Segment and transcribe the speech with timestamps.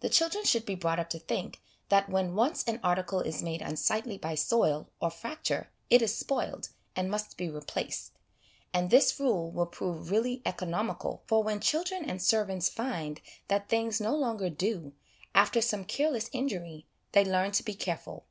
[0.00, 1.60] The children should be brought up to think
[1.90, 6.70] that when once an article is made unsightly by soil or fracture it is spoiled,
[6.96, 8.12] and must be replaced;
[8.72, 14.00] and this rule will prove really economical, for when children and servants find that things
[14.00, 14.94] no longer 'do/
[15.34, 18.24] after some careless injury, they learn to be careful.